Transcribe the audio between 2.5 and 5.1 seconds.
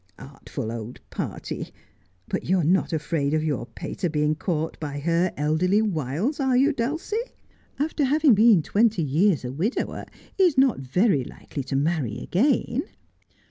are not afraid of your pater being caught by